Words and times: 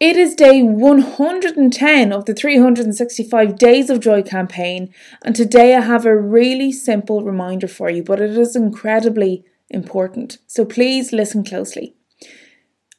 It 0.00 0.16
is 0.16 0.36
day 0.36 0.62
110 0.62 2.12
of 2.12 2.24
the 2.24 2.32
365 2.32 3.56
Days 3.56 3.90
of 3.90 3.98
Joy 3.98 4.22
campaign, 4.22 4.94
and 5.24 5.34
today 5.34 5.74
I 5.74 5.80
have 5.80 6.06
a 6.06 6.16
really 6.16 6.70
simple 6.70 7.24
reminder 7.24 7.66
for 7.66 7.90
you, 7.90 8.04
but 8.04 8.20
it 8.20 8.38
is 8.38 8.54
incredibly 8.54 9.44
important. 9.68 10.38
So 10.46 10.64
please 10.64 11.12
listen 11.12 11.42
closely. 11.42 11.96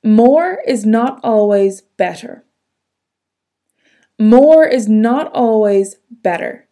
More 0.03 0.59
is 0.67 0.85
not 0.85 1.21
always 1.23 1.83
better. 1.95 2.43
More 4.19 4.67
is 4.67 4.89
not 4.89 5.31
always 5.33 5.95
better. 6.11 6.67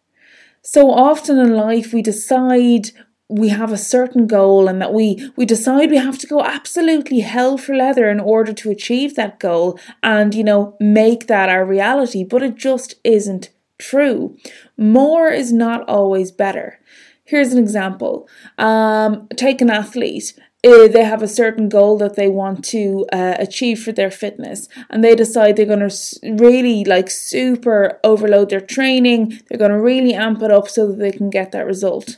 So 0.60 0.90
often 0.90 1.38
in 1.38 1.54
life, 1.54 1.94
we 1.94 2.02
decide 2.02 2.90
we 3.28 3.50
have 3.50 3.72
a 3.72 3.76
certain 3.76 4.26
goal 4.26 4.68
and 4.68 4.80
that 4.80 4.92
we 4.92 5.30
we 5.36 5.44
decide 5.44 5.90
we 5.90 5.98
have 5.98 6.18
to 6.18 6.26
go 6.26 6.42
absolutely 6.42 7.20
hell 7.20 7.58
for 7.58 7.74
leather 7.74 8.08
in 8.08 8.20
order 8.20 8.52
to 8.54 8.70
achieve 8.70 9.14
that 9.14 9.38
goal 9.38 9.78
and 10.02 10.34
you 10.34 10.42
know 10.42 10.76
make 10.80 11.26
that 11.26 11.48
our 11.48 11.64
reality. 11.64 12.24
But 12.24 12.42
it 12.42 12.56
just 12.56 12.94
isn't 13.04 13.50
true. 13.78 14.36
More 14.76 15.28
is 15.28 15.52
not 15.52 15.88
always 15.88 16.32
better. 16.32 16.80
Here's 17.24 17.52
an 17.52 17.58
example. 17.58 18.26
Um, 18.56 19.28
take 19.36 19.60
an 19.60 19.70
athlete. 19.70 20.32
Uh, 20.66 20.88
they 20.88 21.04
have 21.04 21.22
a 21.22 21.28
certain 21.28 21.68
goal 21.68 21.98
that 21.98 22.16
they 22.16 22.28
want 22.28 22.64
to 22.64 23.06
uh, 23.12 23.36
achieve 23.38 23.80
for 23.80 23.92
their 23.92 24.10
fitness 24.10 24.68
and 24.90 25.04
they 25.04 25.14
decide 25.14 25.54
they're 25.54 25.64
going 25.64 25.88
to 25.88 26.18
really 26.24 26.84
like 26.84 27.08
super 27.10 28.00
overload 28.02 28.50
their 28.50 28.60
training. 28.60 29.38
They're 29.48 29.58
going 29.58 29.70
to 29.70 29.80
really 29.80 30.14
amp 30.14 30.42
it 30.42 30.50
up 30.50 30.68
so 30.68 30.88
that 30.88 30.98
they 30.98 31.12
can 31.12 31.30
get 31.30 31.52
that 31.52 31.66
result 31.66 32.16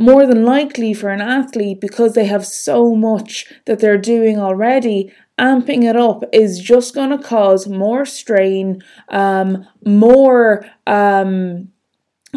more 0.00 0.26
than 0.26 0.44
likely 0.44 0.94
for 0.94 1.10
an 1.10 1.20
athlete 1.20 1.80
because 1.80 2.14
they 2.14 2.24
have 2.24 2.46
so 2.46 2.94
much 2.94 3.52
that 3.66 3.78
they're 3.78 3.98
doing 3.98 4.38
already 4.38 5.12
amping 5.38 5.84
it 5.84 5.96
up 5.96 6.22
is 6.32 6.58
just 6.58 6.94
going 6.94 7.10
to 7.10 7.18
cause 7.18 7.68
more 7.68 8.04
strain 8.04 8.82
um, 9.08 9.66
more 9.84 10.64
um, 10.86 11.68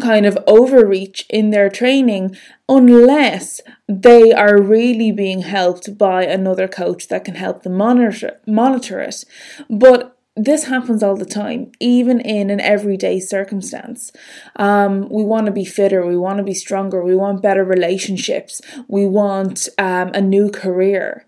kind 0.00 0.26
of 0.26 0.38
overreach 0.46 1.24
in 1.30 1.50
their 1.50 1.68
training 1.68 2.36
unless 2.68 3.60
they 3.88 4.32
are 4.32 4.60
really 4.60 5.12
being 5.12 5.42
helped 5.42 5.96
by 5.96 6.24
another 6.24 6.66
coach 6.66 7.08
that 7.08 7.24
can 7.24 7.36
help 7.36 7.62
them 7.62 7.74
monitor 7.74 8.40
monitor 8.46 9.00
it. 9.00 9.24
But 9.70 10.13
this 10.36 10.64
happens 10.64 11.02
all 11.02 11.16
the 11.16 11.24
time, 11.24 11.70
even 11.78 12.20
in 12.20 12.50
an 12.50 12.60
everyday 12.60 13.20
circumstance. 13.20 14.10
Um, 14.56 15.08
we 15.08 15.22
want 15.22 15.46
to 15.46 15.52
be 15.52 15.64
fitter, 15.64 16.04
we 16.04 16.16
want 16.16 16.38
to 16.38 16.44
be 16.44 16.54
stronger, 16.54 17.04
we 17.04 17.14
want 17.14 17.40
better 17.42 17.64
relationships, 17.64 18.60
we 18.88 19.06
want 19.06 19.68
um, 19.78 20.10
a 20.12 20.20
new 20.20 20.50
career. 20.50 21.24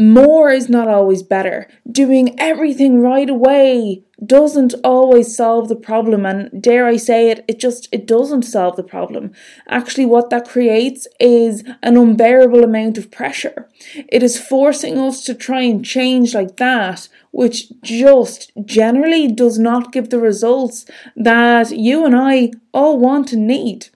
More 0.00 0.50
is 0.50 0.70
not 0.70 0.88
always 0.88 1.22
better. 1.22 1.68
Doing 1.90 2.34
everything 2.40 3.02
right 3.02 3.28
away 3.28 4.02
doesn't 4.24 4.72
always 4.82 5.36
solve 5.36 5.68
the 5.68 5.76
problem 5.76 6.24
and 6.24 6.62
dare 6.62 6.86
I 6.86 6.96
say 6.96 7.30
it 7.30 7.44
it 7.46 7.58
just 7.58 7.86
it 7.92 8.06
doesn't 8.06 8.44
solve 8.44 8.76
the 8.76 8.82
problem. 8.82 9.32
Actually 9.68 10.06
what 10.06 10.30
that 10.30 10.48
creates 10.48 11.06
is 11.20 11.64
an 11.82 11.98
unbearable 11.98 12.64
amount 12.64 12.96
of 12.96 13.10
pressure. 13.10 13.68
It 14.08 14.22
is 14.22 14.40
forcing 14.40 14.96
us 14.96 15.22
to 15.24 15.34
try 15.34 15.60
and 15.62 15.84
change 15.84 16.34
like 16.34 16.56
that 16.56 17.08
which 17.30 17.70
just 17.82 18.52
generally 18.64 19.28
does 19.28 19.58
not 19.58 19.92
give 19.92 20.08
the 20.08 20.18
results 20.18 20.86
that 21.14 21.76
you 21.76 22.06
and 22.06 22.16
I 22.16 22.52
all 22.72 22.98
want 22.98 23.34
and 23.34 23.46
need. 23.46 23.88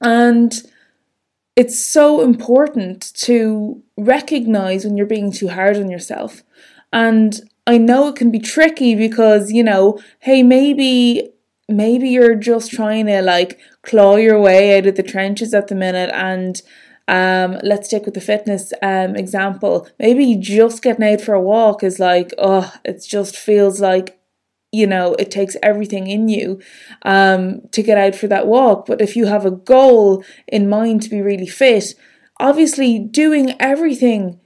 And 0.00 0.54
it's 1.58 1.84
so 1.84 2.20
important 2.20 3.12
to 3.14 3.82
recognize 3.96 4.84
when 4.84 4.96
you're 4.96 5.06
being 5.06 5.32
too 5.32 5.48
hard 5.48 5.76
on 5.76 5.90
yourself. 5.90 6.44
And 6.92 7.34
I 7.66 7.78
know 7.78 8.06
it 8.06 8.14
can 8.14 8.30
be 8.30 8.38
tricky 8.38 8.94
because, 8.94 9.50
you 9.50 9.64
know, 9.64 9.98
hey, 10.20 10.44
maybe 10.44 11.32
maybe 11.68 12.10
you're 12.10 12.36
just 12.36 12.70
trying 12.70 13.06
to 13.06 13.22
like 13.22 13.58
claw 13.82 14.14
your 14.14 14.40
way 14.40 14.78
out 14.78 14.86
of 14.86 14.94
the 14.94 15.02
trenches 15.02 15.52
at 15.52 15.66
the 15.66 15.74
minute 15.74 16.10
and 16.14 16.62
um, 17.08 17.58
let's 17.64 17.88
stick 17.88 18.04
with 18.04 18.14
the 18.14 18.20
fitness 18.20 18.72
um, 18.80 19.16
example. 19.16 19.88
Maybe 19.98 20.36
just 20.36 20.80
getting 20.80 21.12
out 21.12 21.20
for 21.20 21.34
a 21.34 21.42
walk 21.42 21.82
is 21.82 21.98
like, 21.98 22.32
oh, 22.38 22.72
it 22.84 23.04
just 23.06 23.36
feels 23.36 23.80
like, 23.80 24.17
you 24.70 24.86
know, 24.86 25.14
it 25.14 25.30
takes 25.30 25.56
everything 25.62 26.06
in 26.06 26.28
you 26.28 26.60
um, 27.02 27.62
to 27.72 27.82
get 27.82 27.98
out 27.98 28.14
for 28.14 28.26
that 28.28 28.46
walk. 28.46 28.86
But 28.86 29.00
if 29.00 29.16
you 29.16 29.26
have 29.26 29.46
a 29.46 29.50
goal 29.50 30.24
in 30.46 30.68
mind 30.68 31.02
to 31.02 31.10
be 31.10 31.22
really 31.22 31.46
fit, 31.46 31.94
obviously 32.38 32.98
doing 32.98 33.54
everything 33.60 34.40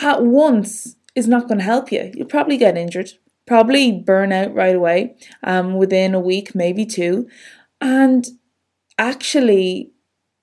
at 0.00 0.22
once 0.22 0.96
is 1.14 1.28
not 1.28 1.48
going 1.48 1.58
to 1.58 1.64
help 1.64 1.92
you. 1.92 2.10
You'll 2.14 2.26
probably 2.26 2.56
get 2.56 2.76
injured, 2.76 3.10
probably 3.46 3.92
burn 3.92 4.32
out 4.32 4.54
right 4.54 4.74
away 4.74 5.16
um, 5.42 5.74
within 5.74 6.14
a 6.14 6.20
week, 6.20 6.54
maybe 6.54 6.86
two. 6.86 7.28
And 7.80 8.26
actually 8.98 9.92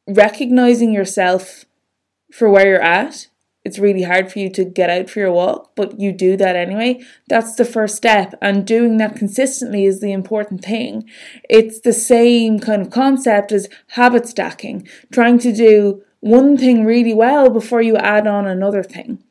recognizing 0.07 0.91
yourself 0.91 1.65
for 2.31 2.49
where 2.49 2.67
you're 2.67 2.81
at. 2.81 3.27
It's 3.69 3.77
really 3.77 4.01
hard 4.01 4.31
for 4.31 4.39
you 4.39 4.49
to 4.49 4.65
get 4.65 4.89
out 4.89 5.11
for 5.11 5.19
your 5.19 5.31
walk, 5.31 5.75
but 5.75 5.99
you 5.99 6.11
do 6.11 6.35
that 6.37 6.55
anyway. 6.55 7.01
That's 7.27 7.53
the 7.53 7.65
first 7.65 7.95
step, 7.95 8.33
and 8.41 8.65
doing 8.65 8.97
that 8.97 9.15
consistently 9.15 9.85
is 9.85 10.01
the 10.01 10.11
important 10.11 10.65
thing. 10.65 11.07
It's 11.47 11.79
the 11.79 11.93
same 11.93 12.57
kind 12.57 12.81
of 12.81 12.89
concept 12.89 13.51
as 13.51 13.69
habit 13.89 14.27
stacking, 14.27 14.87
trying 15.11 15.37
to 15.45 15.53
do 15.53 16.01
one 16.19 16.57
thing 16.57 16.83
really 16.83 17.13
well 17.13 17.51
before 17.51 17.83
you 17.83 17.95
add 17.95 18.25
on 18.25 18.47
another 18.47 18.81
thing 18.81 19.23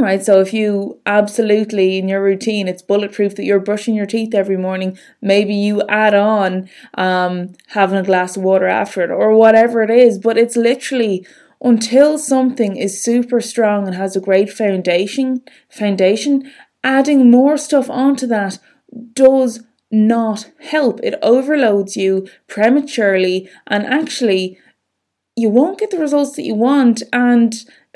right? 0.00 0.24
So 0.24 0.40
if 0.40 0.52
you 0.52 0.98
absolutely 1.06 1.98
in 1.98 2.08
your 2.08 2.22
routine, 2.22 2.68
it's 2.68 2.82
bulletproof 2.82 3.36
that 3.36 3.44
you're 3.44 3.60
brushing 3.60 3.94
your 3.94 4.06
teeth 4.06 4.34
every 4.34 4.56
morning, 4.56 4.98
maybe 5.20 5.54
you 5.54 5.82
add 5.88 6.14
on 6.14 6.70
um, 6.94 7.52
having 7.68 7.98
a 7.98 8.02
glass 8.02 8.36
of 8.36 8.42
water 8.42 8.66
after 8.66 9.02
it 9.02 9.10
or 9.10 9.34
whatever 9.34 9.82
it 9.82 9.90
is, 9.90 10.18
but 10.18 10.38
it's 10.38 10.56
literally 10.56 11.26
until 11.60 12.18
something 12.18 12.76
is 12.76 13.02
super 13.02 13.40
strong 13.40 13.86
and 13.86 13.96
has 13.96 14.16
a 14.16 14.20
great 14.20 14.50
foundation, 14.50 15.42
foundation, 15.68 16.50
adding 16.82 17.30
more 17.30 17.56
stuff 17.56 17.90
onto 17.90 18.26
that 18.26 18.58
does 19.12 19.60
not 19.90 20.50
help. 20.60 21.00
It 21.02 21.18
overloads 21.22 21.96
you 21.96 22.28
prematurely 22.46 23.48
and 23.66 23.84
actually 23.86 24.58
you 25.36 25.48
won't 25.48 25.78
get 25.78 25.90
the 25.90 25.98
results 25.98 26.36
that 26.36 26.44
you 26.44 26.54
want 26.54 27.02
and 27.12 27.54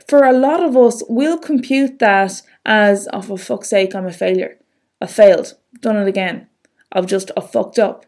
for 0.09 0.25
a 0.25 0.33
lot 0.33 0.63
of 0.63 0.77
us, 0.77 1.03
we'll 1.09 1.39
compute 1.39 1.99
that 2.01 2.43
as, 2.67 3.09
oh, 3.13 3.23
for 3.23 3.39
fuck's 3.39 3.71
sake, 3.71 3.95
I'm 3.95 4.07
a 4.07 4.13
failure. 4.13 4.59
I 5.01 5.07
failed. 5.07 5.55
Done 5.81 5.97
it 5.97 6.09
again. 6.09 6.49
I've 6.93 7.07
just, 7.07 7.31
I 7.37 7.41
fucked 7.41 7.79
up. 7.79 8.07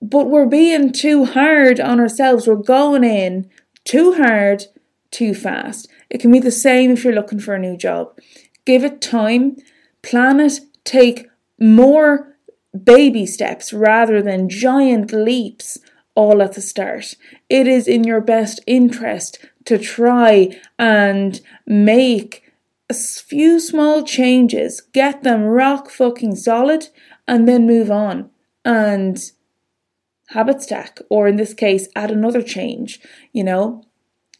But 0.00 0.28
we're 0.28 0.46
being 0.46 0.92
too 0.92 1.24
hard 1.24 1.80
on 1.80 2.00
ourselves. 2.00 2.46
We're 2.46 2.56
going 2.56 3.04
in 3.04 3.48
too 3.86 4.14
hard, 4.14 4.64
too 5.10 5.32
fast. 5.32 5.88
It 6.10 6.20
can 6.20 6.30
be 6.30 6.40
the 6.40 6.50
same 6.50 6.90
if 6.90 7.04
you're 7.04 7.14
looking 7.14 7.40
for 7.40 7.54
a 7.54 7.58
new 7.58 7.76
job. 7.76 8.18
Give 8.66 8.84
it 8.84 9.00
time, 9.00 9.56
plan 10.02 10.40
it, 10.40 10.60
take 10.84 11.28
more 11.58 12.36
baby 12.84 13.24
steps 13.24 13.72
rather 13.72 14.20
than 14.20 14.50
giant 14.50 15.12
leaps 15.12 15.78
all 16.14 16.42
at 16.42 16.52
the 16.52 16.60
start. 16.60 17.14
It 17.48 17.66
is 17.66 17.88
in 17.88 18.04
your 18.04 18.20
best 18.20 18.60
interest 18.66 19.38
to 19.64 19.78
try 19.78 20.60
and 20.78 21.40
make 21.66 22.42
a 22.90 22.94
few 22.94 23.58
small 23.58 24.04
changes, 24.04 24.80
get 24.80 25.22
them 25.22 25.42
rock 25.44 25.90
fucking 25.90 26.36
solid, 26.36 26.88
and 27.26 27.48
then 27.48 27.66
move 27.66 27.90
on 27.90 28.30
and 28.66 29.30
habit 30.30 30.62
stack, 30.62 31.00
or 31.08 31.28
in 31.28 31.36
this 31.36 31.54
case, 31.54 31.88
add 31.94 32.10
another 32.10 32.42
change. 32.42 33.00
You 33.32 33.44
know, 33.44 33.84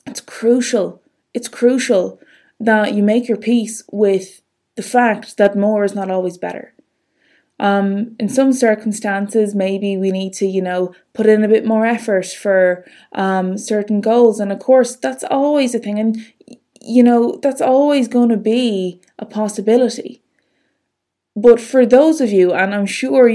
it's 0.06 0.20
crucial. 0.20 1.02
It's 1.34 1.48
crucial 1.48 2.20
that 2.58 2.94
you 2.94 3.02
make 3.02 3.28
your 3.28 3.36
peace 3.36 3.82
with 3.92 4.42
the 4.76 4.82
fact 4.82 5.36
that 5.36 5.56
more 5.56 5.84
is 5.84 5.94
not 5.94 6.10
always 6.10 6.38
better. 6.38 6.72
Um, 7.58 8.16
in 8.19 8.28
some 8.28 8.52
circumstances, 8.52 9.55
maybe 9.55 9.96
we 9.96 10.11
need 10.11 10.34
to, 10.34 10.46
you 10.46 10.61
know, 10.61 10.94
put 11.14 11.26
in 11.26 11.43
a 11.43 11.49
bit 11.49 11.64
more 11.64 11.87
effort 11.87 12.26
for 12.26 12.84
um, 13.12 13.56
certain 13.56 14.00
goals. 14.00 14.40
And 14.40 14.52
of 14.52 14.58
course, 14.58 14.96
that's 14.96 15.25
always 15.25 15.75
a 15.75 15.78
thing. 15.78 15.99
And, 15.99 16.19
you 16.82 17.02
know, 17.02 17.38
that's 17.43 17.62
always 17.62 18.08
going 18.08 18.28
to 18.28 18.37
be 18.37 19.00
a 19.19 19.25
possibility. 19.25 20.22
But 21.34 21.61
for 21.61 21.87
those 21.87 22.20
of 22.20 22.31
you, 22.31 22.52
and 22.52 22.75
I'm 22.75 22.87
sure 22.87 23.31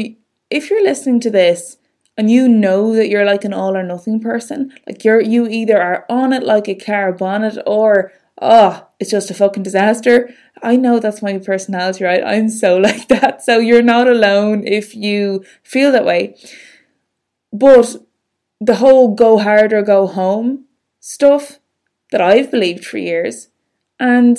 if 0.49 0.69
you're 0.69 0.83
listening 0.83 1.19
to 1.21 1.31
this 1.31 1.77
and 2.17 2.29
you 2.29 2.47
know 2.47 2.93
that 2.95 3.09
you're 3.09 3.25
like 3.25 3.45
an 3.45 3.53
all 3.53 3.75
or 3.75 3.83
nothing 3.83 4.19
person, 4.19 4.73
like 4.85 5.03
you're, 5.03 5.21
you 5.21 5.47
either 5.47 5.81
are 5.81 6.05
on 6.09 6.33
it 6.33 6.43
like 6.43 6.67
a 6.67 6.75
car 6.75 7.11
bonnet 7.11 7.57
or 7.65 8.11
oh, 8.41 8.87
it's 8.99 9.11
just 9.11 9.29
a 9.29 9.33
fucking 9.33 9.63
disaster. 9.63 10.33
I 10.63 10.75
know 10.75 10.99
that's 10.99 11.21
my 11.21 11.37
personality, 11.37 12.03
right? 12.03 12.23
I'm 12.23 12.49
so 12.49 12.77
like 12.89 13.07
that. 13.07 13.43
So 13.43 13.59
you're 13.59 13.81
not 13.81 14.07
alone 14.07 14.65
if 14.65 14.95
you 14.95 15.45
feel 15.63 15.91
that 15.91 16.05
way. 16.05 16.35
But 17.53 17.97
the 18.59 18.75
whole 18.75 19.15
go 19.15 19.37
hard 19.39 19.73
or 19.73 19.81
go 19.81 20.07
home 20.07 20.65
stuff 20.99 21.59
that 22.11 22.21
I've 22.21 22.51
believed 22.51 22.85
for 22.85 22.97
years, 22.97 23.49
and 23.99 24.37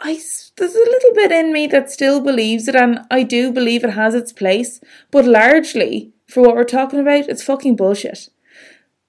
I 0.00 0.20
there's 0.56 0.74
a 0.74 0.78
little 0.78 1.14
bit 1.14 1.30
in 1.30 1.52
me 1.52 1.66
that 1.68 1.90
still 1.90 2.20
believes 2.20 2.66
it, 2.66 2.74
and 2.74 3.00
I 3.10 3.22
do 3.22 3.52
believe 3.52 3.84
it 3.84 3.90
has 3.90 4.14
its 4.14 4.32
place. 4.32 4.80
But 5.10 5.24
largely, 5.24 6.12
for 6.28 6.42
what 6.42 6.54
we're 6.54 6.64
talking 6.64 7.00
about, 7.00 7.28
it's 7.28 7.42
fucking 7.42 7.76
bullshit. 7.76 8.28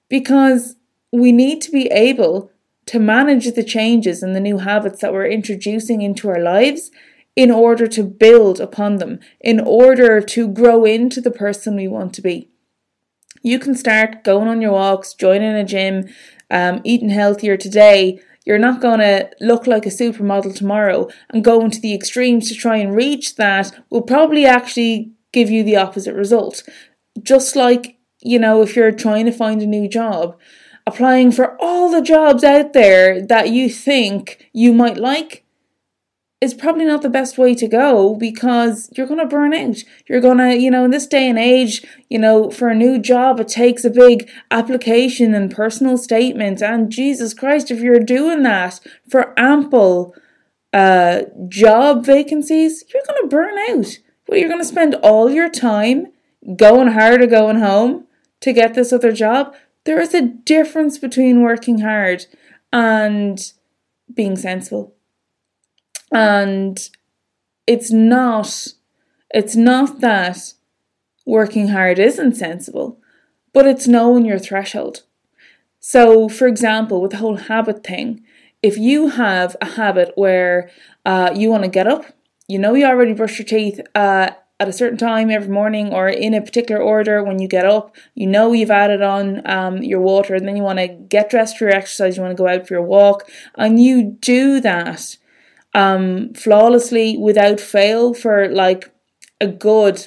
Because 0.08 0.76
we 1.12 1.32
need 1.32 1.60
to 1.62 1.70
be 1.70 1.86
able 1.86 2.50
to 2.86 2.98
manage 2.98 3.52
the 3.52 3.62
changes 3.62 4.22
and 4.22 4.34
the 4.34 4.40
new 4.40 4.58
habits 4.58 5.00
that 5.00 5.12
we're 5.12 5.26
introducing 5.26 6.02
into 6.02 6.28
our 6.28 6.40
lives 6.40 6.90
in 7.36 7.50
order 7.50 7.86
to 7.86 8.02
build 8.02 8.60
upon 8.60 8.96
them, 8.96 9.20
in 9.40 9.60
order 9.60 10.20
to 10.20 10.48
grow 10.48 10.84
into 10.84 11.20
the 11.20 11.30
person 11.30 11.76
we 11.76 11.86
want 11.86 12.12
to 12.14 12.22
be. 12.22 12.48
You 13.42 13.58
can 13.58 13.74
start 13.74 14.24
going 14.24 14.48
on 14.48 14.60
your 14.60 14.72
walks, 14.72 15.14
joining 15.14 15.54
a 15.54 15.64
gym, 15.64 16.08
um, 16.50 16.80
eating 16.84 17.10
healthier 17.10 17.56
today. 17.56 18.20
You're 18.44 18.58
not 18.58 18.80
going 18.80 19.00
to 19.00 19.30
look 19.40 19.66
like 19.66 19.86
a 19.86 19.90
supermodel 19.90 20.56
tomorrow 20.56 21.08
and 21.30 21.44
go 21.44 21.64
into 21.64 21.80
the 21.80 21.94
extremes 21.94 22.48
to 22.48 22.54
try 22.54 22.78
and 22.78 22.94
reach 22.96 23.36
that 23.36 23.72
will 23.90 24.02
probably 24.02 24.44
actually 24.44 25.12
give 25.32 25.48
you 25.48 25.62
the 25.62 25.76
opposite 25.76 26.14
result. 26.14 26.62
Just 27.22 27.56
like, 27.56 27.98
you 28.20 28.38
know, 28.38 28.62
if 28.62 28.76
you're 28.76 28.92
trying 28.92 29.26
to 29.26 29.32
find 29.32 29.62
a 29.62 29.66
new 29.66 29.88
job, 29.88 30.38
applying 30.86 31.32
for 31.32 31.56
all 31.60 31.90
the 31.90 32.02
jobs 32.02 32.44
out 32.44 32.72
there 32.72 33.24
that 33.24 33.50
you 33.50 33.68
think 33.68 34.48
you 34.52 34.72
might 34.72 34.96
like 34.96 35.44
is 36.40 36.54
probably 36.54 36.86
not 36.86 37.02
the 37.02 37.10
best 37.10 37.36
way 37.36 37.54
to 37.54 37.68
go 37.68 38.14
because 38.14 38.90
you're 38.96 39.06
going 39.06 39.20
to 39.20 39.26
burn 39.26 39.52
out. 39.52 39.76
You're 40.08 40.22
going 40.22 40.38
to, 40.38 40.56
you 40.56 40.70
know, 40.70 40.86
in 40.86 40.90
this 40.90 41.06
day 41.06 41.28
and 41.28 41.38
age, 41.38 41.84
you 42.08 42.18
know, 42.18 42.50
for 42.50 42.68
a 42.68 42.74
new 42.74 42.98
job, 42.98 43.40
it 43.40 43.48
takes 43.48 43.84
a 43.84 43.90
big 43.90 44.30
application 44.50 45.34
and 45.34 45.54
personal 45.54 45.98
statement. 45.98 46.62
And 46.62 46.90
Jesus 46.90 47.34
Christ, 47.34 47.70
if 47.70 47.80
you're 47.80 48.00
doing 48.00 48.42
that 48.44 48.80
for 49.08 49.38
ample 49.38 50.14
uh, 50.72 51.22
job 51.48 52.06
vacancies, 52.06 52.84
you're 52.92 53.02
going 53.06 53.22
to 53.22 53.28
burn 53.28 53.58
out. 53.70 53.98
Well, 54.26 54.38
you're 54.38 54.48
going 54.48 54.62
to 54.62 54.64
spend 54.64 54.94
all 54.96 55.30
your 55.30 55.50
time 55.50 56.06
going 56.56 56.88
hard 56.88 57.22
or 57.22 57.26
going 57.26 57.58
home 57.58 58.06
to 58.40 58.52
get 58.52 58.74
this 58.74 58.92
other 58.92 59.12
job. 59.12 59.54
There 59.84 60.00
is 60.00 60.14
a 60.14 60.22
difference 60.22 60.98
between 60.98 61.42
working 61.42 61.80
hard 61.80 62.26
and 62.72 63.52
being 64.14 64.36
sensible 64.36 64.94
and 66.10 66.90
it's 67.66 67.90
not 67.90 68.66
it's 69.32 69.54
not 69.54 70.00
that 70.00 70.54
working 71.26 71.68
hard 71.68 71.98
isn't 71.98 72.34
sensible 72.34 72.98
but 73.52 73.66
it's 73.66 73.86
knowing 73.86 74.24
your 74.24 74.38
threshold 74.38 75.02
so 75.78 76.28
for 76.28 76.46
example 76.46 77.00
with 77.00 77.12
the 77.12 77.18
whole 77.18 77.36
habit 77.36 77.84
thing 77.84 78.22
if 78.62 78.76
you 78.76 79.08
have 79.08 79.56
a 79.60 79.66
habit 79.66 80.12
where 80.16 80.70
uh, 81.06 81.30
you 81.34 81.48
want 81.50 81.62
to 81.62 81.68
get 81.68 81.86
up 81.86 82.04
you 82.48 82.58
know 82.58 82.74
you 82.74 82.84
already 82.84 83.12
brush 83.12 83.38
your 83.38 83.46
teeth 83.46 83.80
uh, 83.94 84.30
at 84.60 84.68
a 84.68 84.72
certain 84.72 84.98
time 84.98 85.30
every 85.30 85.48
morning 85.48 85.92
or 85.92 86.08
in 86.08 86.34
a 86.34 86.42
particular 86.42 86.80
order 86.80 87.24
when 87.24 87.40
you 87.40 87.48
get 87.48 87.64
up. 87.66 87.96
You 88.14 88.26
know 88.26 88.52
you've 88.52 88.70
added 88.70 89.02
on 89.02 89.42
um, 89.50 89.82
your 89.82 90.00
water 90.00 90.34
and 90.34 90.46
then 90.46 90.56
you 90.56 90.62
want 90.62 90.78
to 90.78 90.86
get 90.86 91.30
dressed 91.30 91.58
for 91.58 91.64
your 91.64 91.74
exercise, 91.74 92.16
you 92.16 92.22
want 92.22 92.36
to 92.36 92.40
go 92.40 92.48
out 92.48 92.68
for 92.68 92.74
your 92.74 92.82
walk, 92.82 93.28
and 93.56 93.82
you 93.82 94.16
do 94.20 94.60
that 94.60 95.16
um, 95.74 96.34
flawlessly 96.34 97.16
without 97.16 97.58
fail 97.58 98.14
for 98.14 98.48
like 98.48 98.92
a 99.40 99.46
good 99.46 100.06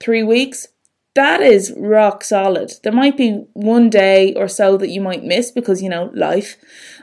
three 0.00 0.22
weeks, 0.22 0.68
that 1.14 1.40
is 1.40 1.72
rock 1.76 2.22
solid. 2.22 2.72
There 2.84 2.92
might 2.92 3.16
be 3.16 3.44
one 3.52 3.90
day 3.90 4.34
or 4.34 4.46
so 4.46 4.76
that 4.76 4.90
you 4.90 5.00
might 5.00 5.24
miss 5.24 5.50
because, 5.50 5.82
you 5.82 5.88
know, 5.88 6.12
life. 6.14 6.56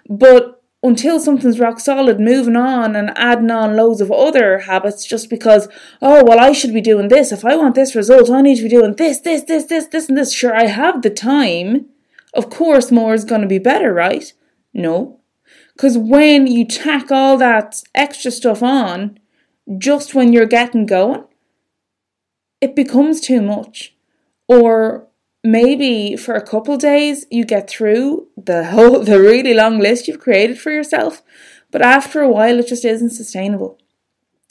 But 0.09 0.63
until 0.85 1.19
something's 1.19 1.59
rock 1.59 1.79
solid, 1.79 2.19
moving 2.19 2.55
on 2.55 2.95
and 2.95 3.11
adding 3.17 3.49
on 3.49 3.75
loads 3.75 4.01
of 4.01 4.11
other 4.11 4.59
habits 4.59 5.03
just 5.03 5.31
because, 5.31 5.67
oh, 5.99 6.23
well, 6.23 6.39
I 6.39 6.51
should 6.51 6.73
be 6.73 6.81
doing 6.81 7.07
this. 7.07 7.31
If 7.31 7.43
I 7.43 7.55
want 7.55 7.73
this 7.73 7.95
result, 7.95 8.29
I 8.29 8.41
need 8.41 8.57
to 8.57 8.63
be 8.63 8.69
doing 8.69 8.95
this, 8.95 9.19
this, 9.19 9.41
this, 9.43 9.65
this, 9.65 9.87
this, 9.87 10.07
and 10.07 10.17
this. 10.17 10.31
Sure, 10.31 10.55
I 10.55 10.67
have 10.67 11.01
the 11.01 11.09
time. 11.09 11.87
Of 12.35 12.51
course, 12.51 12.91
more 12.91 13.15
is 13.15 13.25
going 13.25 13.41
to 13.41 13.47
be 13.47 13.57
better, 13.57 13.93
right? 13.93 14.31
No. 14.73 15.19
Because 15.73 15.97
when 15.97 16.45
you 16.45 16.65
tack 16.65 17.11
all 17.11 17.37
that 17.37 17.81
extra 17.95 18.29
stuff 18.29 18.61
on, 18.61 19.19
just 19.79 20.13
when 20.13 20.33
you're 20.33 20.45
getting 20.45 20.85
going, 20.85 21.23
it 22.61 22.75
becomes 22.75 23.21
too 23.21 23.41
much. 23.41 23.95
Or 24.47 25.07
maybe 25.45 26.15
for 26.15 26.33
a 26.33 26.45
couple 26.45 26.75
days 26.75 27.25
you 27.29 27.45
get 27.45 27.69
through 27.69 28.27
the 28.35 28.65
whole 28.65 28.99
the 29.03 29.19
really 29.19 29.53
long 29.53 29.79
list 29.79 30.07
you've 30.07 30.19
created 30.19 30.59
for 30.59 30.71
yourself, 30.71 31.21
but 31.71 31.81
after 31.81 32.21
a 32.21 32.29
while 32.29 32.59
it 32.59 32.67
just 32.67 32.83
isn't 32.83 33.11
sustainable. 33.11 33.77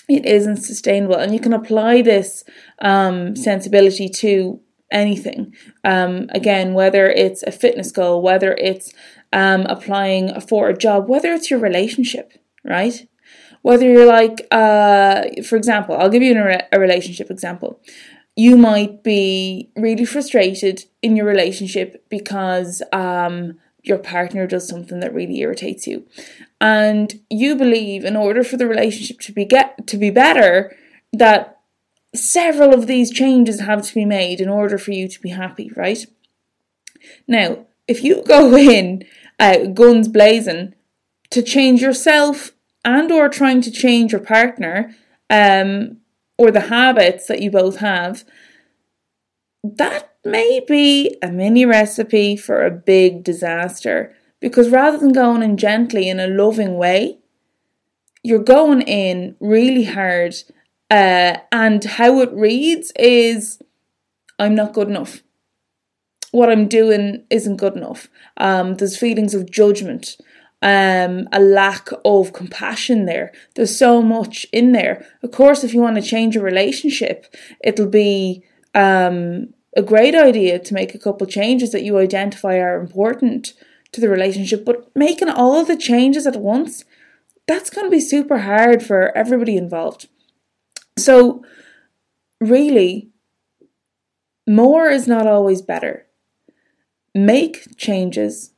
It 0.09 0.27
isn't 0.27 0.59
sustainable, 0.59 1.17
and 1.17 1.33
you 1.33 1.41
can 1.41 1.55
apply 1.55 2.03
this 2.03 2.45
um, 2.81 3.35
sensibility 3.37 4.09
to 4.11 4.61
anything. 4.91 5.55
Um, 5.83 6.27
again, 6.31 6.75
whether 6.75 7.09
it's 7.09 7.43
a 7.43 7.51
fitness 7.51 7.91
goal, 7.91 8.21
whether 8.21 8.53
it's 8.53 8.93
um, 9.33 9.63
applying 9.63 10.41
for 10.43 10.69
a 10.69 10.77
job, 10.77 11.09
whether 11.09 11.33
it's 11.33 11.51
your 11.51 11.59
relationship, 11.59 12.35
right? 12.65 13.09
Whether 13.63 13.91
you're 13.91 14.07
like, 14.07 14.47
uh, 14.51 15.23
for 15.43 15.57
example, 15.57 15.97
I'll 15.97 16.11
give 16.11 16.23
you 16.23 16.39
a, 16.39 16.63
a 16.71 16.79
relationship 16.79 17.31
example. 17.31 17.81
You 18.37 18.57
might 18.57 19.03
be 19.03 19.71
really 19.77 20.05
frustrated 20.05 20.85
in 21.03 21.17
your 21.17 21.27
relationship 21.27 22.05
because 22.09 22.83
um, 22.93 23.59
your 23.83 23.99
partner 23.99 24.47
does 24.47 24.67
something 24.67 25.01
that 25.01 25.15
really 25.15 25.39
irritates 25.39 25.87
you, 25.87 26.07
and 26.61 27.21
you 27.31 27.55
believe 27.55 28.05
in 28.05 28.17
order 28.17 28.43
for 28.43 28.57
the 28.57 28.67
relationship 28.67 29.21
to 29.21 29.33
be 29.33 29.45
get 29.45 29.87
to 29.87 29.97
be 29.97 30.11
better 30.11 30.77
that 31.13 31.61
several 32.15 32.73
of 32.73 32.87
these 32.87 33.11
changes 33.11 33.61
have 33.61 33.83
to 33.83 33.95
be 33.95 34.05
made 34.05 34.41
in 34.41 34.49
order 34.49 34.79
for 34.79 34.93
you 34.93 35.09
to 35.09 35.21
be 35.21 35.31
happy, 35.31 35.71
right? 35.77 36.07
Now, 37.27 37.67
if 37.87 38.03
you 38.03 38.23
go 38.23 38.57
in 38.57 39.05
uh, 39.39 39.67
guns 39.67 40.09
blazing 40.09 40.75
to 41.31 41.43
change 41.43 41.83
yourself 41.83 42.53
and 42.85 43.11
or 43.11 43.29
trying 43.29 43.61
to 43.63 43.71
change 43.71 44.13
your 44.13 44.21
partner 44.21 44.95
um, 45.31 45.99
or 46.39 46.51
the 46.51 46.61
habits 46.61 47.27
that 47.27 47.41
you 47.41 47.51
both 47.51 47.77
have, 47.77 48.25
that 49.63 50.15
may 50.25 50.61
be 50.67 51.17
a 51.23 51.31
mini 51.31 51.65
recipe 51.65 52.37
for 52.37 52.65
a 52.65 52.71
big 52.71 53.25
disaster. 53.25 54.15
Because 54.41 54.69
rather 54.69 54.99
than 54.99 55.13
going 55.13 55.43
in 55.43 55.57
gently 55.57 56.09
in 56.09 56.21
a 56.21 56.27
loving 56.27 56.77
way, 56.77 57.19
you're 58.23 58.39
going 58.43 58.83
in 58.83 59.37
really 59.41 59.85
hard. 59.85 60.35
Uh, 60.91 61.39
and 61.51 61.83
how 61.85 62.21
it 62.21 62.33
reads 62.33 62.93
is, 62.97 63.59
I'm 64.39 64.55
not 64.55 64.75
good 64.75 64.89
enough 64.89 65.23
what 66.35 66.51
I'm 66.51 66.67
doing 66.67 67.25
isn't 67.31 67.59
good 67.59 67.77
enough. 67.77 68.09
Um, 68.39 68.75
there's 68.75 68.99
feelings 68.99 69.35
of 69.35 69.49
judgment, 69.49 70.17
um, 70.65 71.29
a 71.31 71.41
lack 71.41 71.91
of 72.07 72.33
compassion 72.33 73.05
there. 73.05 73.33
There's 73.55 73.77
so 73.77 74.01
much 74.01 74.47
in 74.51 74.73
there. 74.73 75.07
Of 75.23 75.31
course, 75.31 75.63
if 75.63 75.75
you 75.75 75.81
want 75.81 75.97
to 75.97 76.03
change 76.03 76.37
a 76.37 76.41
relationship, 76.41 77.27
it'll 77.63 77.87
be 77.87 78.43
um, 78.75 79.53
a 79.77 79.83
great 79.83 80.15
idea 80.15 80.59
to 80.59 80.75
make 80.75 80.95
a 80.95 80.99
couple 80.99 81.27
changes 81.27 81.71
that 81.73 81.83
you 81.83 81.99
identify 81.99 82.57
are 82.57 82.81
important 82.81 83.53
to 83.93 84.01
the 84.01 84.09
relationship. 84.09 84.65
But 84.65 84.91
making 84.97 85.29
all 85.29 85.67
the 85.67 85.77
changes 85.77 86.27
at 86.27 86.37
once, 86.37 86.87
that's 87.47 87.69
going 87.69 87.87
to 87.87 87.91
be 87.91 88.01
super 88.01 88.39
hard 88.39 88.83
for 88.83 89.15
everybody 89.15 89.59
involved. 89.59 90.09
So, 90.97 91.45
really, 92.41 93.11
more 94.49 94.89
is 94.89 95.07
not 95.07 95.27
always 95.27 95.61
better. 95.61 96.07
Make 97.15 97.77
changes 97.77 98.54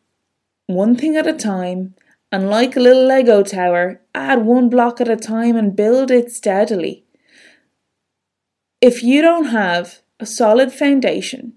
one 0.66 0.96
thing 0.96 1.16
at 1.16 1.26
a 1.26 1.32
time, 1.32 1.94
and 2.32 2.50
like 2.50 2.76
a 2.76 2.80
little 2.80 3.06
Lego 3.06 3.42
tower, 3.42 4.00
add 4.14 4.44
one 4.44 4.68
block 4.68 5.00
at 5.00 5.08
a 5.08 5.16
time 5.16 5.56
and 5.56 5.76
build 5.76 6.10
it 6.10 6.30
steadily. 6.30 7.04
If 8.80 9.02
you 9.02 9.22
don't 9.22 9.46
have 9.46 10.00
a 10.20 10.26
solid 10.26 10.72
foundation 10.72 11.54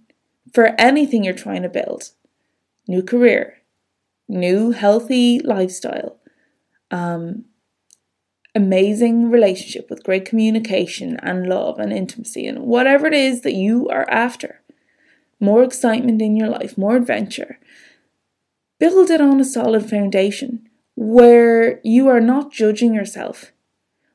for 0.53 0.75
anything 0.79 1.23
you're 1.23 1.33
trying 1.33 1.63
to 1.63 1.69
build, 1.69 2.11
new 2.87 3.03
career, 3.03 3.57
new 4.27 4.71
healthy 4.71 5.39
lifestyle, 5.39 6.17
um, 6.91 7.45
amazing 8.55 9.29
relationship 9.29 9.89
with 9.89 10.03
great 10.03 10.25
communication 10.25 11.17
and 11.21 11.47
love 11.47 11.79
and 11.79 11.93
intimacy 11.93 12.45
and 12.47 12.59
whatever 12.63 13.07
it 13.07 13.13
is 13.13 13.41
that 13.41 13.53
you 13.53 13.87
are 13.89 14.09
after, 14.09 14.61
more 15.39 15.63
excitement 15.63 16.21
in 16.21 16.35
your 16.35 16.47
life, 16.47 16.77
more 16.77 16.95
adventure. 16.95 17.59
Build 18.79 19.09
it 19.09 19.21
on 19.21 19.39
a 19.39 19.45
solid 19.45 19.89
foundation 19.89 20.69
where 20.95 21.79
you 21.83 22.07
are 22.07 22.21
not 22.21 22.51
judging 22.51 22.93
yourself, 22.93 23.51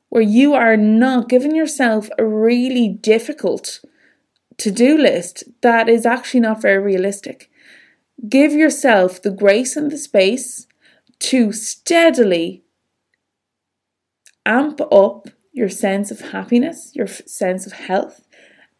where 0.09 0.21
you 0.21 0.53
are 0.53 0.77
not 0.77 1.29
giving 1.29 1.55
yourself 1.55 2.09
a 2.17 2.25
really 2.25 2.89
difficult 2.89 3.81
to 4.57 4.71
do 4.71 4.97
list 4.97 5.43
that 5.61 5.89
is 5.89 6.05
actually 6.05 6.39
not 6.39 6.61
very 6.61 6.79
realistic. 6.79 7.49
Give 8.27 8.53
yourself 8.53 9.21
the 9.21 9.31
grace 9.31 9.75
and 9.75 9.91
the 9.91 9.97
space 9.97 10.67
to 11.19 11.51
steadily 11.51 12.63
amp 14.45 14.81
up 14.91 15.27
your 15.51 15.69
sense 15.69 16.11
of 16.11 16.31
happiness, 16.31 16.91
your 16.93 17.07
sense 17.07 17.65
of 17.65 17.73
health, 17.73 18.25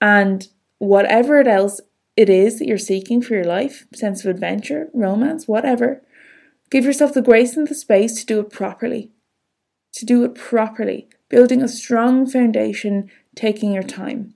and 0.02 0.48
whatever 0.78 1.40
it 1.40 1.48
else 1.48 1.80
it 2.18 2.30
is 2.30 2.60
that 2.60 2.68
you're 2.68 2.78
seeking 2.78 3.22
for 3.22 3.34
your 3.34 3.44
life 3.44 3.86
sense 3.94 4.24
of 4.24 4.32
adventure, 4.32 4.90
romance, 4.94 5.48
whatever. 5.48 6.02
Give 6.72 6.86
yourself 6.86 7.14
the 7.14 7.22
grace 7.22 7.58
and 7.58 7.68
the 7.68 7.76
space 7.76 8.20
to 8.20 8.26
do 8.26 8.40
it 8.40 8.50
properly. 8.50 9.12
To 9.94 10.06
do 10.06 10.24
it 10.24 10.36
properly, 10.36 11.08
building 11.30 11.62
a 11.62 11.68
strong 11.68 12.26
foundation, 12.28 13.10
taking 13.36 13.72
your 13.72 13.84
time. 13.84 14.34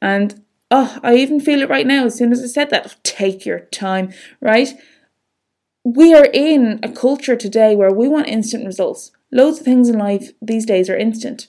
And 0.00 0.44
oh, 0.70 0.98
I 1.02 1.16
even 1.16 1.40
feel 1.40 1.62
it 1.62 1.70
right 1.70 1.86
now 1.86 2.06
as 2.06 2.16
soon 2.16 2.32
as 2.32 2.42
I 2.42 2.46
said 2.46 2.70
that. 2.70 2.86
Oh, 2.86 2.98
take 3.02 3.46
your 3.46 3.60
time, 3.60 4.12
right? 4.40 4.70
We 5.84 6.14
are 6.14 6.28
in 6.32 6.80
a 6.82 6.92
culture 6.92 7.36
today 7.36 7.74
where 7.76 7.92
we 7.92 8.08
want 8.08 8.28
instant 8.28 8.66
results. 8.66 9.12
Loads 9.32 9.60
of 9.60 9.64
things 9.64 9.88
in 9.88 9.98
life 9.98 10.32
these 10.42 10.66
days 10.66 10.90
are 10.90 10.96
instant. 10.96 11.48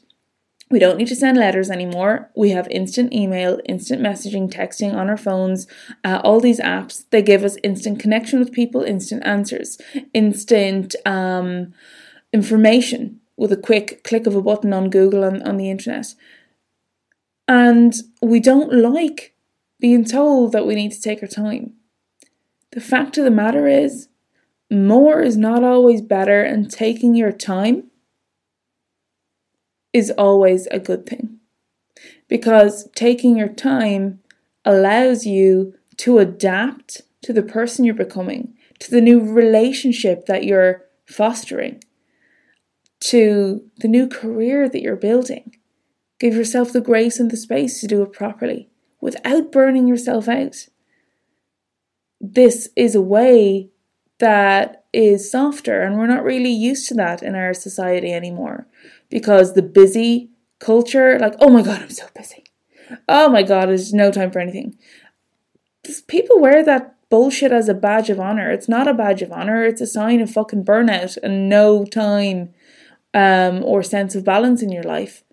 We 0.71 0.79
don't 0.79 0.97
need 0.97 1.09
to 1.09 1.15
send 1.15 1.37
letters 1.37 1.69
anymore. 1.69 2.29
We 2.33 2.51
have 2.51 2.67
instant 2.69 3.11
email, 3.13 3.59
instant 3.65 4.01
messaging, 4.01 4.49
texting 4.49 4.95
on 4.95 5.09
our 5.09 5.17
phones, 5.17 5.67
uh, 6.05 6.21
all 6.23 6.39
these 6.39 6.61
apps. 6.61 7.03
They 7.09 7.21
give 7.21 7.43
us 7.43 7.57
instant 7.61 7.99
connection 7.99 8.39
with 8.39 8.53
people, 8.53 8.81
instant 8.81 9.21
answers, 9.25 9.77
instant 10.13 10.95
um, 11.05 11.73
information 12.31 13.19
with 13.35 13.51
a 13.51 13.57
quick 13.57 14.05
click 14.05 14.25
of 14.25 14.35
a 14.35 14.41
button 14.41 14.71
on 14.71 14.89
Google 14.89 15.25
and 15.25 15.43
on 15.43 15.57
the 15.57 15.69
internet. 15.69 16.15
And 17.49 17.93
we 18.21 18.39
don't 18.39 18.73
like 18.73 19.35
being 19.81 20.05
told 20.05 20.53
that 20.53 20.65
we 20.65 20.75
need 20.75 20.93
to 20.93 21.01
take 21.01 21.21
our 21.21 21.27
time. 21.27 21.73
The 22.71 22.79
fact 22.79 23.17
of 23.17 23.25
the 23.25 23.31
matter 23.31 23.67
is, 23.67 24.07
more 24.69 25.21
is 25.21 25.35
not 25.35 25.65
always 25.65 26.01
better, 26.01 26.43
and 26.43 26.71
taking 26.71 27.13
your 27.13 27.33
time 27.33 27.90
is 29.93 30.11
always 30.11 30.67
a 30.67 30.79
good 30.79 31.05
thing. 31.05 31.37
Because 32.27 32.89
taking 32.95 33.37
your 33.37 33.49
time 33.49 34.19
allows 34.65 35.25
you 35.25 35.73
to 35.97 36.19
adapt 36.19 37.01
to 37.23 37.33
the 37.33 37.43
person 37.43 37.85
you're 37.85 37.93
becoming, 37.93 38.53
to 38.79 38.89
the 38.89 39.01
new 39.01 39.21
relationship 39.21 40.25
that 40.25 40.43
you're 40.43 40.85
fostering, 41.05 41.83
to 43.01 43.63
the 43.77 43.87
new 43.87 44.07
career 44.07 44.69
that 44.69 44.81
you're 44.81 44.95
building. 44.95 45.55
Give 46.19 46.35
yourself 46.35 46.71
the 46.71 46.81
grace 46.81 47.19
and 47.19 47.31
the 47.31 47.37
space 47.37 47.81
to 47.81 47.87
do 47.87 48.01
it 48.03 48.13
properly 48.13 48.69
without 49.01 49.51
burning 49.51 49.87
yourself 49.87 50.27
out. 50.27 50.67
This 52.19 52.69
is 52.75 52.95
a 52.95 53.01
way 53.01 53.71
that 54.19 54.85
is 54.93 55.31
softer, 55.31 55.81
and 55.81 55.97
we're 55.97 56.05
not 56.05 56.23
really 56.23 56.51
used 56.51 56.87
to 56.89 56.93
that 56.93 57.23
in 57.23 57.33
our 57.33 57.53
society 57.53 58.13
anymore 58.13 58.67
because 59.11 59.53
the 59.53 59.61
busy 59.61 60.31
culture, 60.59 61.19
like, 61.19 61.35
oh 61.39 61.49
my 61.51 61.61
god, 61.61 61.81
I'm 61.83 61.89
so 61.89 62.07
busy. 62.15 62.43
Oh 63.07 63.29
my 63.29 63.43
god, 63.43 63.69
there's 63.69 63.93
no 63.93 64.11
time 64.11 64.31
for 64.31 64.39
anything. 64.39 64.77
People 66.07 66.39
wear 66.39 66.63
that 66.63 66.95
bullshit 67.09 67.51
as 67.51 67.69
a 67.69 67.73
badge 67.73 68.09
of 68.09 68.19
honor. 68.19 68.49
It's 68.49 68.69
not 68.69 68.87
a 68.87 68.93
badge 68.93 69.21
of 69.21 69.31
honor, 69.31 69.63
it's 69.65 69.81
a 69.81 69.87
sign 69.87 70.21
of 70.21 70.31
fucking 70.31 70.65
burnout 70.65 71.17
and 71.21 71.49
no 71.49 71.85
time 71.85 72.53
um, 73.13 73.63
or 73.63 73.83
sense 73.83 74.15
of 74.15 74.25
balance 74.25 74.63
in 74.63 74.71
your 74.71 74.83
life. 74.83 75.23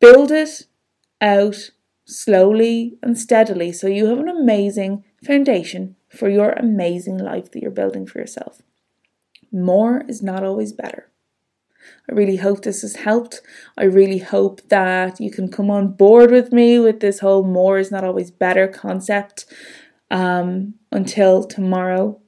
Build 0.00 0.32
it 0.32 0.66
out 1.20 1.70
slowly 2.04 2.98
and 3.02 3.16
steadily 3.16 3.72
so 3.72 3.86
you 3.86 4.06
have 4.06 4.18
an 4.18 4.28
amazing 4.28 5.04
foundation 5.24 5.94
for 6.08 6.28
your 6.28 6.50
amazing 6.50 7.16
life 7.16 7.52
that 7.52 7.62
you're 7.62 7.70
building 7.70 8.04
for 8.04 8.18
yourself. 8.18 8.62
More 9.52 10.02
is 10.08 10.22
not 10.22 10.42
always 10.42 10.72
better. 10.72 11.11
I 12.10 12.14
really 12.14 12.36
hope 12.36 12.62
this 12.62 12.82
has 12.82 12.96
helped. 12.96 13.40
I 13.78 13.84
really 13.84 14.18
hope 14.18 14.60
that 14.68 15.20
you 15.20 15.30
can 15.30 15.48
come 15.48 15.70
on 15.70 15.92
board 15.92 16.30
with 16.30 16.52
me 16.52 16.78
with 16.78 17.00
this 17.00 17.20
whole 17.20 17.44
more 17.44 17.78
is 17.78 17.90
not 17.90 18.04
always 18.04 18.30
better 18.30 18.66
concept. 18.68 19.46
Um, 20.10 20.74
until 20.90 21.42
tomorrow, 21.44 22.20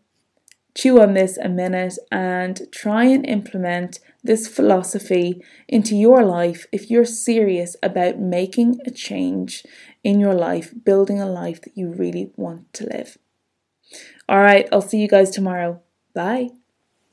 chew 0.75 1.01
on 1.01 1.15
this 1.15 1.37
a 1.37 1.49
minute 1.49 1.99
and 2.11 2.63
try 2.73 3.05
and 3.05 3.27
implement 3.27 4.01
this 4.23 4.49
philosophy 4.49 5.43
into 5.69 5.95
your 5.95 6.25
life 6.25 6.67
if 6.73 6.91
you're 6.91 7.05
serious 7.05 7.77
about 7.83 8.19
making 8.19 8.79
a 8.87 8.91
change 8.91 9.65
in 10.03 10.19
your 10.19 10.35
life, 10.35 10.73
building 10.85 11.21
a 11.21 11.27
life 11.27 11.61
that 11.63 11.77
you 11.77 11.93
really 11.93 12.33
want 12.37 12.73
to 12.73 12.87
live. 12.87 13.19
All 14.29 14.39
right, 14.39 14.67
I'll 14.73 14.81
see 14.81 14.99
you 14.99 15.09
guys 15.09 15.31
tomorrow. 15.31 15.83
Bye. 16.15 16.64